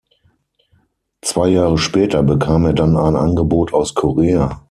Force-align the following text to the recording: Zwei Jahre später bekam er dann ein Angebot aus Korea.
Zwei 1.21 1.49
Jahre 1.49 1.77
später 1.77 2.23
bekam 2.23 2.65
er 2.65 2.73
dann 2.73 2.97
ein 2.97 3.15
Angebot 3.15 3.71
aus 3.71 3.93
Korea. 3.93 4.59